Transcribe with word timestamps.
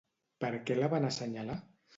Per 0.45 0.49
què 0.69 0.77
la 0.79 0.89
van 0.95 1.07
assenyalar? 1.11 1.63